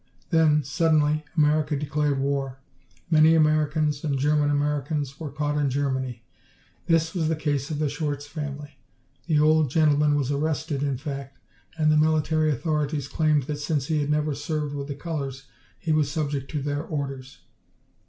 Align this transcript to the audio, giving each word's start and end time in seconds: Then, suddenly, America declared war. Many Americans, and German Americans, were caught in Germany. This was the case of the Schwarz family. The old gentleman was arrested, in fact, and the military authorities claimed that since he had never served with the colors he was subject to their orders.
Then, 0.31 0.63
suddenly, 0.63 1.25
America 1.37 1.75
declared 1.77 2.17
war. 2.17 2.57
Many 3.11 3.35
Americans, 3.35 4.03
and 4.03 4.17
German 4.17 4.49
Americans, 4.49 5.19
were 5.19 5.29
caught 5.29 5.59
in 5.59 5.69
Germany. 5.69 6.23
This 6.87 7.13
was 7.13 7.27
the 7.29 7.35
case 7.35 7.69
of 7.69 7.77
the 7.77 7.87
Schwarz 7.87 8.25
family. 8.25 8.79
The 9.27 9.39
old 9.39 9.69
gentleman 9.69 10.15
was 10.15 10.31
arrested, 10.31 10.81
in 10.81 10.97
fact, 10.97 11.37
and 11.77 11.91
the 11.91 11.97
military 11.97 12.49
authorities 12.49 13.07
claimed 13.07 13.43
that 13.43 13.59
since 13.59 13.85
he 13.89 14.01
had 14.01 14.09
never 14.09 14.33
served 14.33 14.73
with 14.73 14.87
the 14.87 14.95
colors 14.95 15.43
he 15.77 15.91
was 15.91 16.09
subject 16.09 16.49
to 16.49 16.63
their 16.63 16.83
orders. 16.83 17.37